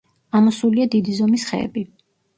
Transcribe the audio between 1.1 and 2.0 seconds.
ზომის ხეები.